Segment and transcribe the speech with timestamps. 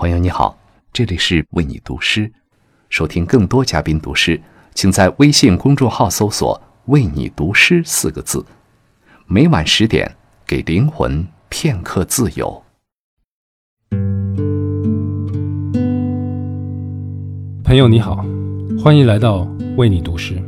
[0.00, 0.58] 朋友你好，
[0.94, 2.32] 这里是为你读诗。
[2.88, 4.40] 收听更多嘉宾读诗，
[4.74, 8.42] 请在微信公众号搜索“为你读诗”四个字。
[9.26, 10.10] 每晚十点，
[10.46, 12.62] 给灵魂片刻自由。
[17.62, 18.24] 朋友你好，
[18.82, 19.46] 欢迎来到
[19.76, 20.42] 为你读诗，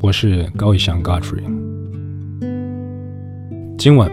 [0.00, 1.42] 我是高以翔 Godfrey。
[3.76, 4.08] 今晚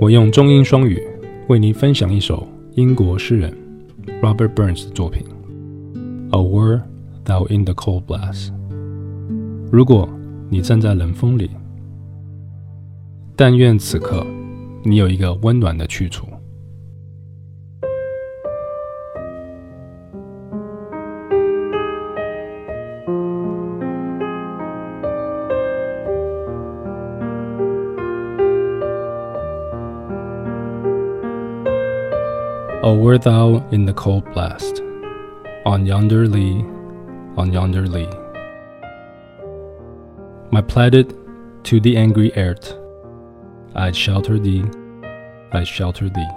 [0.00, 1.02] 我用中英双语
[1.48, 2.46] 为您分享一首
[2.76, 3.52] 英国诗人
[4.22, 5.24] Robert Burns 的作品
[6.36, 6.82] 《A Were
[7.24, 8.48] Thou in the Cold Blast》。
[9.70, 10.08] 如果
[10.48, 11.50] 你站在冷风里，
[13.34, 14.26] 但愿此刻
[14.84, 16.26] 你有一个温暖的去处。
[32.86, 34.80] Oh, o were thou in the cold blast,
[35.64, 36.62] on yonder lea,
[37.36, 38.08] on yonder lea.
[40.52, 41.12] My pleaded
[41.64, 42.78] to the angry earth,
[43.74, 44.62] I'd shelter thee,
[45.50, 46.30] I'd shelter thee.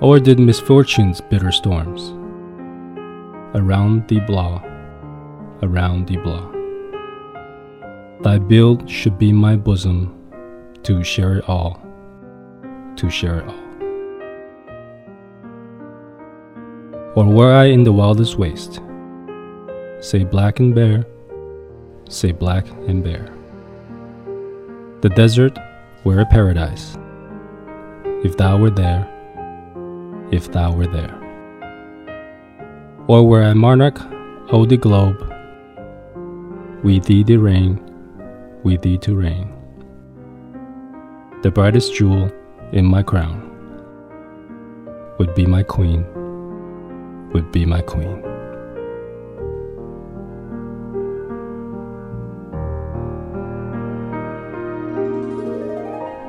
[0.00, 2.12] Or did misfortune's bitter storms
[3.56, 4.62] around thee blow,
[5.60, 6.52] around thee blow?
[8.22, 10.14] Thy build should be my bosom
[10.84, 11.82] to share it all,
[12.94, 13.63] to share it all.
[17.16, 18.80] Or were I in the wildest waste?
[20.00, 21.06] Say black and bare,
[22.08, 23.32] say black and bare.
[25.00, 25.56] The desert
[26.02, 26.98] were a paradise.
[28.24, 29.08] If thou were there,
[30.32, 31.14] if thou were there.
[33.06, 34.00] Or were I monarch
[34.50, 35.32] o' the globe,
[36.82, 37.78] we thee to reign,
[38.64, 39.52] we thee to reign.
[41.42, 42.28] The brightest jewel
[42.72, 43.40] in my crown
[45.18, 46.04] would be my queen
[47.34, 48.08] would be my queen.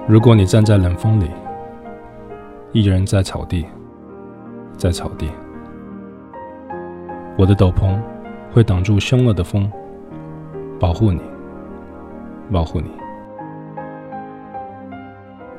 [0.08, 1.30] 如果你站在冷风里，
[2.72, 3.66] 一人在草地，
[4.78, 5.30] 在草地，
[7.38, 8.00] 我的斗篷
[8.52, 9.72] 会挡住凶恶的风，
[10.80, 11.22] 保护你，
[12.52, 12.90] 保护你。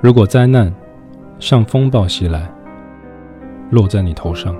[0.00, 0.72] 如果灾难
[1.38, 2.48] 像风暴袭来，
[3.71, 4.54] 落在你头上。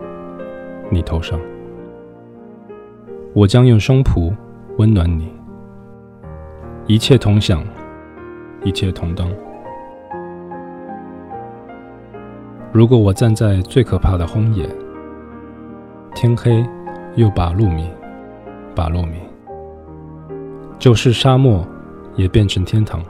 [0.89, 1.41] 你头上，
[3.35, 4.33] 我将用胸脯
[4.79, 5.35] 温暖你。
[6.87, 7.65] 一切同享，
[8.63, 9.29] 一切同当。
[12.73, 14.65] 如果我站在最可怕的荒野，
[16.15, 16.65] 天黑
[17.17, 17.91] 又把路迷，
[18.73, 19.19] 把路迷，
[20.79, 21.67] 就是沙漠
[22.15, 23.03] 也变成天堂。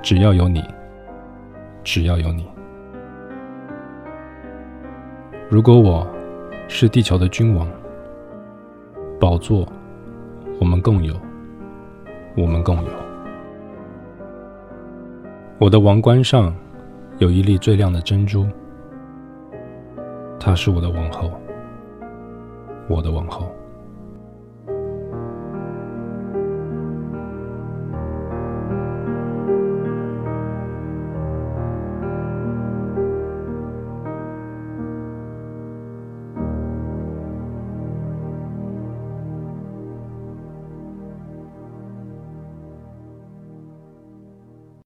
[0.00, 0.62] 只要有你，
[1.82, 2.48] 只要有你。
[5.48, 6.06] 如果我。
[6.72, 7.68] 是地球的君王，
[9.18, 9.66] 宝座
[10.60, 11.12] 我们共有，
[12.36, 12.90] 我们共有。
[15.58, 16.54] 我的王冠上
[17.18, 18.46] 有一粒最亮的珍珠，
[20.38, 21.32] 她是我的王后，
[22.88, 23.52] 我的王后。